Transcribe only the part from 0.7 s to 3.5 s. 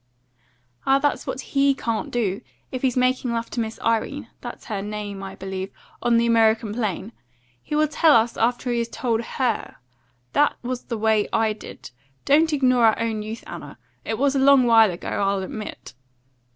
"Ah, that's what HE can't do, if he's making